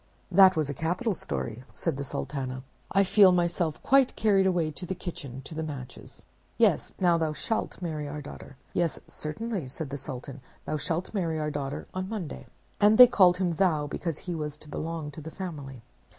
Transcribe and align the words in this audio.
"That 0.31 0.55
was 0.57 0.67
a 0.67 0.73
capital 0.73 1.13
story," 1.13 1.63
said 1.71 1.95
the 1.95 2.03
Sultana. 2.03 2.63
"I 2.91 3.03
feel 3.03 3.31
myself 3.31 3.79
quite 3.83 4.15
carried 4.15 4.47
away 4.47 4.71
to 4.71 4.85
the 4.87 4.95
kitchen, 4.95 5.43
to 5.43 5.53
the 5.53 5.61
Matches. 5.61 6.25
Yes, 6.57 6.95
now 6.99 7.19
thou 7.19 7.33
shalt 7.33 7.79
marry 7.83 8.07
our 8.07 8.19
daughter." 8.19 8.57
"Yes, 8.73 8.99
certainly," 9.07 9.67
said 9.67 9.91
the 9.91 9.97
Sultan, 9.97 10.41
"thou 10.65 10.77
shalt 10.77 11.13
marry 11.13 11.37
our 11.39 11.51
daughter 11.51 11.85
on 11.93 12.09
Monday." 12.09 12.47
And 12.79 12.97
they 12.97 13.05
called 13.05 13.37
him 13.37 13.51
thou, 13.51 13.85
because 13.85 14.17
he 14.17 14.33
was 14.33 14.57
to 14.57 14.69
belong 14.69 15.11
to 15.11 15.21
the 15.21 15.29
family. 15.29 15.83